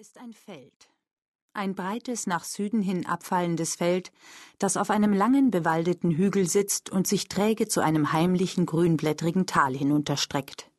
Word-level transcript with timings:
ist 0.00 0.16
ein 0.16 0.32
Feld. 0.32 0.88
Ein 1.52 1.74
breites, 1.74 2.26
nach 2.26 2.44
Süden 2.44 2.80
hin 2.80 3.04
abfallendes 3.04 3.74
Feld, 3.74 4.12
das 4.58 4.78
auf 4.78 4.88
einem 4.88 5.12
langen, 5.12 5.50
bewaldeten 5.50 6.10
Hügel 6.10 6.48
sitzt 6.48 6.88
und 6.88 7.06
sich 7.06 7.28
träge 7.28 7.68
zu 7.68 7.82
einem 7.82 8.14
heimlichen, 8.14 8.64
grünblättrigen 8.64 9.44
Tal 9.44 9.76
hinunterstreckt. 9.76 10.70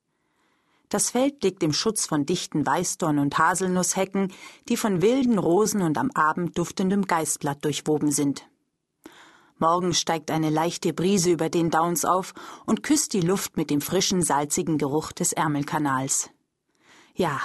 Das 0.90 1.12
Feld 1.12 1.44
liegt 1.44 1.62
im 1.62 1.72
Schutz 1.72 2.08
von 2.08 2.26
dichten 2.26 2.64
Weißdorn- 2.64 3.20
und 3.20 3.38
Haselnusshecken, 3.38 4.34
die 4.70 4.76
von 4.76 5.04
wilden 5.04 5.38
Rosen 5.38 5.84
und 5.84 6.00
am 6.00 6.10
Abend 6.16 6.58
duftendem 6.58 7.06
Geistblatt 7.06 7.64
durchwoben 7.64 8.12
sind. 8.12 8.50
Morgen 9.60 9.94
steigt 9.94 10.32
eine 10.32 10.50
leichte 10.50 10.94
Brise 10.94 11.30
über 11.30 11.50
den 11.50 11.70
Downs 11.70 12.06
auf 12.06 12.34
und 12.66 12.82
küsst 12.82 13.14
die 13.14 13.22
Luft 13.22 13.56
mit 13.56 13.70
dem 13.70 13.82
frischen, 13.82 14.24
salzigen 14.24 14.80
Geruch 14.80 15.12
des 15.12 15.32
Ärmelkanals. 15.32 16.32
Ja, 17.14 17.40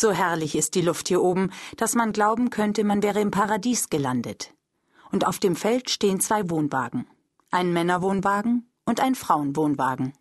so 0.00 0.12
herrlich 0.12 0.56
ist 0.56 0.74
die 0.74 0.80
Luft 0.80 1.08
hier 1.08 1.22
oben, 1.22 1.50
dass 1.76 1.94
man 1.94 2.12
glauben 2.12 2.50
könnte, 2.50 2.84
man 2.84 3.02
wäre 3.02 3.20
im 3.20 3.30
Paradies 3.30 3.90
gelandet. 3.90 4.54
Und 5.12 5.26
auf 5.26 5.38
dem 5.38 5.56
Feld 5.56 5.90
stehen 5.90 6.20
zwei 6.20 6.48
Wohnwagen. 6.50 7.06
Ein 7.50 7.72
Männerwohnwagen 7.72 8.70
und 8.84 9.00
ein 9.00 9.14
Frauenwohnwagen. 9.14 10.14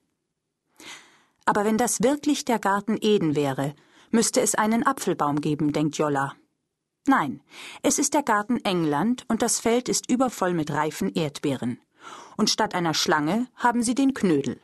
Aber 1.45 1.65
wenn 1.65 1.77
das 1.77 2.03
wirklich 2.03 2.45
der 2.45 2.59
Garten 2.59 2.97
Eden 2.99 3.35
wäre, 3.35 3.73
müsste 4.11 4.41
es 4.41 4.55
einen 4.55 4.85
Apfelbaum 4.85 5.41
geben, 5.41 5.73
denkt 5.73 5.97
Jolla. 5.97 6.35
Nein, 7.07 7.41
es 7.81 7.97
ist 7.97 8.13
der 8.13 8.23
Garten 8.23 8.57
England 8.57 9.25
und 9.29 9.41
das 9.41 9.59
Feld 9.59 9.89
ist 9.89 10.11
übervoll 10.11 10.53
mit 10.53 10.71
reifen 10.71 11.13
Erdbeeren. 11.13 11.79
Und 12.37 12.49
statt 12.49 12.75
einer 12.75 12.93
Schlange 12.93 13.47
haben 13.55 13.81
sie 13.81 13.95
den 13.95 14.13
Knödel. 14.13 14.59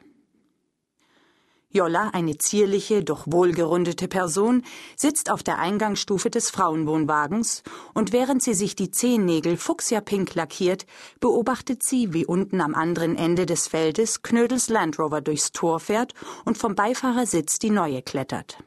Jolla, 1.76 2.12
eine 2.14 2.38
zierliche, 2.38 3.04
doch 3.04 3.26
wohlgerundete 3.26 4.08
Person, 4.08 4.64
sitzt 4.96 5.30
auf 5.30 5.44
der 5.44 5.60
Eingangsstufe 5.60 6.30
des 6.30 6.50
Frauenwohnwagens 6.50 7.64
und 7.94 8.14
während 8.14 8.42
sie 8.42 8.54
sich 8.54 8.78
die 8.78 8.92
Zehennägel 8.92 9.58
fuchsiapink 9.58 10.36
lackiert, 10.36 10.86
beobachtet 11.20 11.84
sie, 11.84 12.14
wie 12.14 12.26
unten 12.26 12.62
am 12.62 12.76
anderen 12.76 13.17
Ende 13.17 13.45
des 13.45 13.67
Feldes 13.67 14.22
Knödels 14.22 14.70
Land 14.70 14.98
Rover 15.00 15.20
durchs 15.20 15.52
Tor 15.52 15.82
fährt 15.82 16.14
und 16.45 16.58
vom 16.58 16.76
Beifahrersitz 16.76 17.59
die 17.59 17.72
neue 17.72 18.02
klettert. 18.02 18.58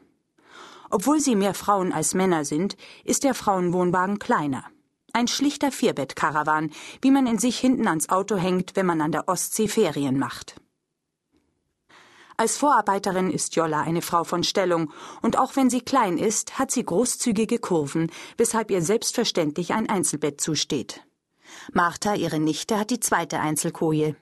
Obwohl 0.91 1.19
sie 1.19 1.35
mehr 1.35 1.55
Frauen 1.55 1.91
als 1.91 2.13
Männer 2.13 2.45
sind, 2.45 2.77
ist 3.05 3.23
der 3.23 3.33
Frauenwohnwagen 3.33 4.19
kleiner. 4.19 4.65
Ein 5.13 5.27
schlichter 5.27 5.71
Vierbettkarawan, 5.71 6.69
wie 7.01 7.09
man 7.09 7.25
in 7.25 7.39
sich 7.39 7.57
hinten 7.57 7.87
ans 7.87 8.09
Auto 8.09 8.35
hängt, 8.35 8.75
wenn 8.75 8.85
man 8.85 9.01
an 9.01 9.11
der 9.11 9.27
Ostsee 9.27 9.67
Ferien 9.67 10.19
macht. 10.19 10.58
Als 12.39 12.55
Vorarbeiterin 12.55 13.31
ist 13.31 13.57
Jolla 13.57 13.81
eine 13.81 14.01
Frau 14.01 14.23
von 14.23 14.45
Stellung, 14.45 14.93
und 15.21 15.37
auch 15.37 15.57
wenn 15.57 15.69
sie 15.69 15.81
klein 15.81 16.17
ist, 16.17 16.57
hat 16.57 16.71
sie 16.71 16.85
großzügige 16.85 17.59
Kurven, 17.59 18.09
weshalb 18.37 18.71
ihr 18.71 18.81
selbstverständlich 18.81 19.73
ein 19.73 19.89
Einzelbett 19.89 20.39
zusteht. 20.39 21.01
Martha, 21.73 22.13
ihre 22.13 22.39
Nichte, 22.39 22.79
hat 22.79 22.91
die 22.91 23.01
zweite 23.01 23.41
Einzelkoje. 23.41 24.15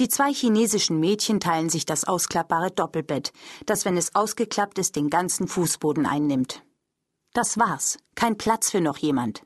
Die 0.00 0.08
zwei 0.08 0.34
chinesischen 0.34 0.98
Mädchen 0.98 1.38
teilen 1.38 1.70
sich 1.70 1.86
das 1.86 2.02
ausklappbare 2.02 2.72
Doppelbett, 2.72 3.32
das, 3.64 3.84
wenn 3.84 3.96
es 3.96 4.16
ausgeklappt 4.16 4.80
ist, 4.80 4.96
den 4.96 5.08
ganzen 5.08 5.46
Fußboden 5.46 6.06
einnimmt. 6.06 6.64
Das 7.32 7.58
war's. 7.60 7.98
Kein 8.16 8.38
Platz 8.38 8.72
für 8.72 8.80
noch 8.80 8.98
jemand. 8.98 9.44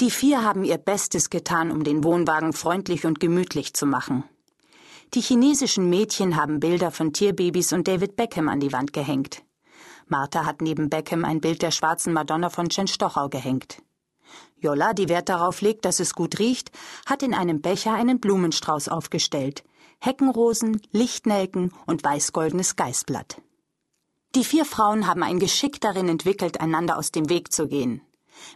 Die 0.00 0.12
vier 0.12 0.44
haben 0.44 0.62
ihr 0.62 0.78
Bestes 0.78 1.30
getan, 1.30 1.72
um 1.72 1.82
den 1.82 2.04
Wohnwagen 2.04 2.52
freundlich 2.52 3.06
und 3.06 3.18
gemütlich 3.18 3.74
zu 3.74 3.86
machen. 3.86 4.22
Die 5.14 5.20
chinesischen 5.20 5.88
Mädchen 5.88 6.36
haben 6.36 6.60
Bilder 6.60 6.90
von 6.90 7.12
Tierbabys 7.12 7.72
und 7.72 7.88
David 7.88 8.16
Beckham 8.16 8.48
an 8.48 8.60
die 8.60 8.72
Wand 8.72 8.92
gehängt. 8.92 9.42
Martha 10.08 10.44
hat 10.44 10.60
neben 10.60 10.90
Beckham 10.90 11.24
ein 11.24 11.40
Bild 11.40 11.62
der 11.62 11.70
schwarzen 11.70 12.12
Madonna 12.12 12.50
von 12.50 12.68
Chen 12.68 12.86
Stochau 12.86 13.28
gehängt. 13.28 13.82
Jolla, 14.58 14.92
die 14.92 15.08
Wert 15.08 15.28
darauf 15.28 15.60
legt, 15.60 15.84
dass 15.84 16.00
es 16.00 16.14
gut 16.14 16.38
riecht, 16.38 16.70
hat 17.06 17.22
in 17.22 17.34
einem 17.34 17.60
Becher 17.60 17.94
einen 17.94 18.20
Blumenstrauß 18.20 18.88
aufgestellt. 18.88 19.64
Heckenrosen, 20.00 20.82
Lichtnelken 20.90 21.72
und 21.86 22.04
weißgoldenes 22.04 22.76
Geißblatt. 22.76 23.40
Die 24.34 24.44
vier 24.44 24.64
Frauen 24.64 25.06
haben 25.06 25.22
ein 25.22 25.38
Geschick 25.38 25.80
darin 25.80 26.08
entwickelt, 26.08 26.60
einander 26.60 26.98
aus 26.98 27.12
dem 27.12 27.30
Weg 27.30 27.52
zu 27.52 27.68
gehen. 27.68 28.02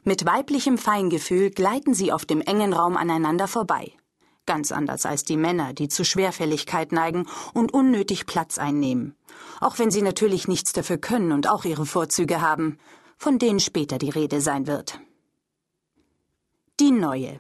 Mit 0.04 0.26
weiblichem 0.26 0.76
Feingefühl 0.76 1.50
gleiten 1.50 1.94
sie 1.94 2.12
auf 2.12 2.26
dem 2.26 2.42
engen 2.42 2.74
Raum 2.74 2.96
aneinander 2.96 3.48
vorbei 3.48 3.94
ganz 4.50 4.72
anders 4.72 5.06
als 5.06 5.22
die 5.22 5.36
Männer, 5.36 5.74
die 5.74 5.86
zu 5.86 6.04
Schwerfälligkeit 6.04 6.90
neigen 6.90 7.28
und 7.54 7.72
unnötig 7.72 8.26
Platz 8.26 8.58
einnehmen, 8.58 9.14
auch 9.60 9.78
wenn 9.78 9.92
sie 9.92 10.02
natürlich 10.02 10.48
nichts 10.48 10.72
dafür 10.72 10.98
können 10.98 11.30
und 11.30 11.48
auch 11.48 11.64
ihre 11.64 11.86
Vorzüge 11.86 12.40
haben, 12.40 12.76
von 13.16 13.38
denen 13.38 13.60
später 13.60 13.96
die 13.96 14.10
Rede 14.10 14.40
sein 14.40 14.66
wird. 14.66 14.98
Die 16.80 16.90
neue. 16.90 17.38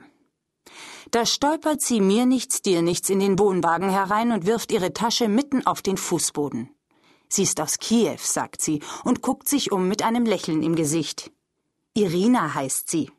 Da 1.10 1.26
stolpert 1.26 1.80
sie 1.80 2.00
mir 2.00 2.26
nichts, 2.26 2.62
dir 2.62 2.80
nichts 2.80 3.10
in 3.10 3.18
den 3.18 3.40
Wohnwagen 3.40 3.90
herein 3.90 4.30
und 4.30 4.46
wirft 4.46 4.70
ihre 4.70 4.92
Tasche 4.92 5.26
mitten 5.26 5.66
auf 5.66 5.82
den 5.82 5.96
Fußboden. 5.96 6.70
Sie 7.28 7.42
ist 7.42 7.60
aus 7.60 7.78
Kiew, 7.80 8.18
sagt 8.18 8.62
sie 8.62 8.82
und 9.02 9.20
guckt 9.20 9.48
sich 9.48 9.72
um 9.72 9.88
mit 9.88 10.04
einem 10.04 10.26
Lächeln 10.26 10.62
im 10.62 10.76
Gesicht. 10.76 11.32
Irina 11.94 12.54
heißt 12.54 12.88
sie. 12.88 13.10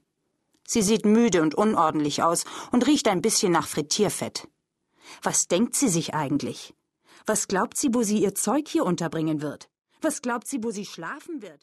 Sie 0.74 0.82
sieht 0.82 1.04
müde 1.06 1.42
und 1.42 1.54
unordentlich 1.54 2.24
aus 2.24 2.46
und 2.72 2.88
riecht 2.88 3.10
ein 3.10 3.22
bisschen 3.22 3.52
nach 3.52 3.68
Frittierfett. 3.68 4.48
Was 5.22 5.50
denkt 5.50 5.76
sie 5.76 5.90
sich 5.90 6.14
eigentlich? 6.14 6.74
Was 7.26 7.50
glaubt 7.50 7.76
sie, 7.76 7.94
wo 7.94 8.04
sie 8.04 8.20
ihr 8.20 8.36
Zeug 8.36 8.70
hier 8.70 8.86
unterbringen 8.86 9.42
wird? 9.42 9.70
Was 10.02 10.22
glaubt 10.22 10.48
sie, 10.48 10.64
wo 10.64 10.72
sie 10.72 10.86
schlafen 10.86 11.42
wird? 11.42 11.60